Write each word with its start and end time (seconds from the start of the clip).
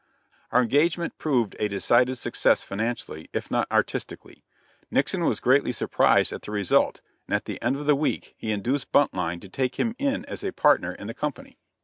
Our 0.51 0.63
engagement 0.63 1.19
proved 1.19 1.55
a 1.59 1.67
decided 1.69 2.17
success 2.17 2.63
financially, 2.63 3.29
if 3.33 3.51
not 3.51 3.71
artistically. 3.71 4.43
Nixon 4.89 5.25
was 5.25 5.39
greatly 5.39 5.71
surprised 5.71 6.33
at 6.33 6.41
the 6.41 6.49
result, 6.49 7.01
and 7.27 7.35
at 7.35 7.45
the 7.45 7.61
end 7.61 7.75
of 7.75 7.85
the 7.85 7.93
week 7.95 8.33
he 8.35 8.51
induced 8.51 8.91
Buntline 8.91 9.39
to 9.41 9.47
take 9.47 9.75
him 9.75 9.93
in 9.99 10.25
as 10.25 10.43
a 10.43 10.53
partner 10.53 10.91
in 10.95 11.05
the 11.05 11.13
company. 11.13 11.59